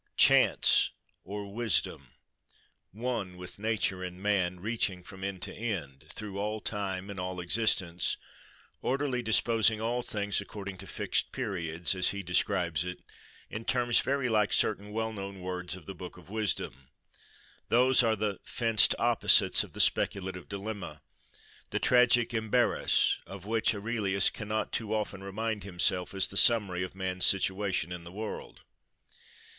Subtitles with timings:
[0.17, 0.89] Chance:
[1.23, 2.07] or Wisdom,
[2.91, 7.39] one with nature and man, reaching from end to end, through all time and all
[7.39, 8.17] existence,
[8.81, 12.97] orderly disposing all things, according to fixed periods, as he describes it,
[13.47, 18.39] in terms very like certain well known words of the book of Wisdom:—those are the
[18.43, 21.03] "fenced opposites" of the speculative dilemma,
[21.69, 26.95] the tragic embarras, of which Aurelius cannot too often remind himself as the summary of
[26.95, 28.63] man's situation in the world.